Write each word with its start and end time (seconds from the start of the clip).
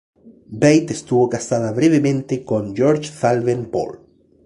Bate 0.59 0.93
estuvo 0.93 1.29
casada 1.29 1.73
brevemente 1.73 2.43
con 2.43 2.75
George 2.75 3.11
Thalben-Ball. 3.21 3.99